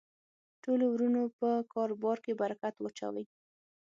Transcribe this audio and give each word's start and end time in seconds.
ټولو 0.63 0.85
ورونو 0.93 1.21
په 1.39 1.49
کاربار 1.73 2.17
کی 2.25 2.33
برکت 2.41 2.75
واچوی 2.79 3.25